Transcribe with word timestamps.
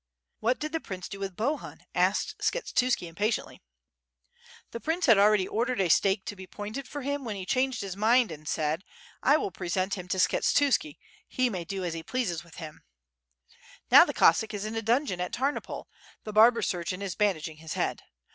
"What 0.39 0.57
did 0.59 0.71
the 0.71 0.79
prince 0.79 1.07
do 1.07 1.19
with 1.19 1.35
Bohun?" 1.35 1.81
asked 1.93 2.35
Skshetuski, 2.39 3.07
impatiently. 3.07 3.61
"The 4.71 4.79
prince 4.79 5.05
had 5.05 5.17
alreay 5.17 5.47
ordered 5.47 5.79
a 5.79 5.89
stake 5.89 6.25
to 6.25 6.35
be 6.35 6.47
pointed 6.47 6.87
for 6.87 7.03
him 7.03 7.23
when 7.23 7.35
he 7.35 7.45
changed 7.45 7.81
his 7.81 7.95
mind 7.95 8.31
and 8.31 8.47
said 8.49 8.83
*I 9.21 9.37
will 9.37 9.51
present 9.51 9.93
him 9.93 10.07
to 10.07 10.17
Skshetuski, 10.17 10.97
he 11.27 11.51
may 11.51 11.65
do 11.65 11.83
as 11.83 11.93
he 11.93 12.01
pleases 12.01 12.43
with 12.43 12.55
him/ 12.55 12.81
Now 13.91 14.03
the 14.03 14.11
Cossack 14.15 14.55
is 14.55 14.65
in 14.65 14.73
a 14.73 14.81
dungeon 14.81 15.21
at 15.21 15.33
Tarnopol, 15.33 15.85
the 16.23 16.33
barber 16.33 16.63
surgeon 16.63 17.03
is 17.03 17.13
bandaging 17.13 17.57
his 17.57 17.73
head. 17.73 18.01